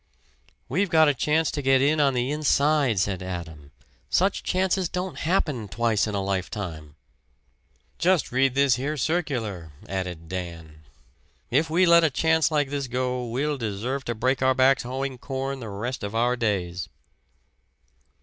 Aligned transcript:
"We've 0.67 0.89
got 0.89 1.09
a 1.09 1.13
chance 1.13 1.51
to 1.51 1.61
get 1.61 1.79
in 1.79 1.99
on 1.99 2.15
the 2.15 2.31
inside," 2.31 2.97
said 2.99 3.21
Adam. 3.21 3.69
"Such 4.09 4.41
chances 4.41 4.89
don't 4.89 5.19
happen 5.19 5.67
twice 5.67 6.07
in 6.07 6.15
a 6.15 6.23
lifetime." 6.23 6.95
"Just 7.99 8.31
read 8.31 8.55
this 8.55 8.77
here 8.77 8.97
circular!" 8.97 9.73
added 9.87 10.27
Dan. 10.27 10.85
"If 11.51 11.69
we 11.69 11.85
let 11.85 12.03
a 12.03 12.09
chance 12.09 12.49
like 12.49 12.71
this 12.71 12.87
go 12.87 13.23
we'll 13.27 13.59
deserve 13.59 14.03
to 14.05 14.15
break 14.15 14.41
our 14.41 14.55
backs 14.55 14.81
hoeing 14.81 15.19
corn 15.19 15.59
the 15.59 15.69
rest 15.69 16.01
of 16.03 16.15
our 16.15 16.35
days." 16.35 16.89